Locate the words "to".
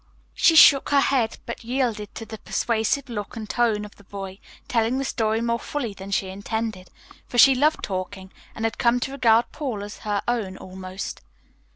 2.15-2.25, 9.01-9.11